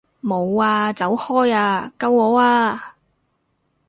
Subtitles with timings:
[0.23, 0.91] 冇啊！
[0.91, 1.91] 走開啊！
[1.99, 2.97] 救我啊！